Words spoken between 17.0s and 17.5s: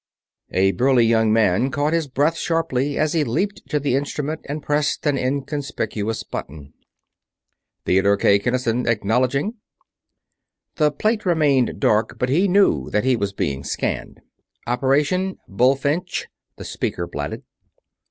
blatted.